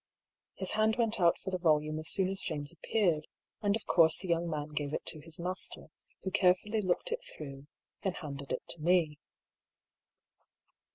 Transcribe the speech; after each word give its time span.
His 0.55 0.71
hand 0.71 0.95
went 0.95 1.19
out 1.19 1.37
for 1.37 1.51
the 1.51 1.59
yolume 1.59 1.99
as 1.99 2.09
soon 2.09 2.27
as 2.27 2.41
James 2.41 2.71
appeared, 2.71 3.27
and 3.61 3.75
of 3.75 3.85
course 3.85 4.17
the 4.17 4.27
young 4.29 4.49
man 4.49 4.69
gave 4.69 4.95
it 4.95 5.05
to 5.05 5.19
his 5.19 5.39
master, 5.39 5.91
who 6.23 6.31
carefully 6.31 6.81
looked 6.81 7.11
it 7.11 7.23
through, 7.23 7.67
then 8.01 8.13
handed 8.13 8.51
it 8.51 8.63
to 8.69 8.81
me. 8.81 9.19